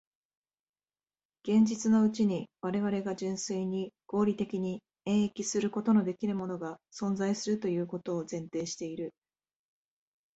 [1.43, 9.11] 現実のうちに我々が純粋に合理的に演繹することのできぬものが存在するということを前提している。